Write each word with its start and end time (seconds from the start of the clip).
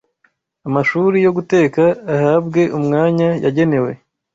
Amashuri 0.67 1.17
yo 1.25 1.31
Guteka 1.37 1.83
Ahabwe 2.15 2.61
Umwanya 2.77 3.29
Yagenewe 3.45 3.91